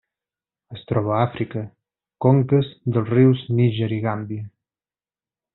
[0.75, 1.61] Es troba a Àfrica:
[2.27, 4.49] conques dels rius Níger i Gàmbia.